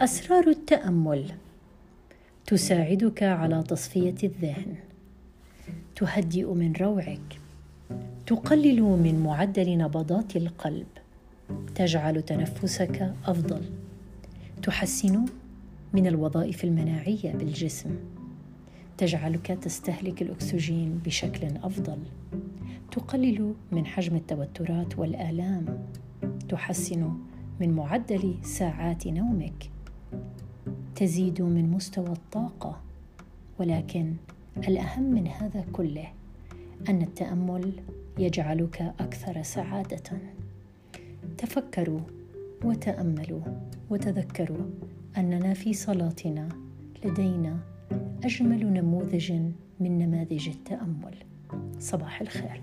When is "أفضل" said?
13.26-13.62, 21.46-21.98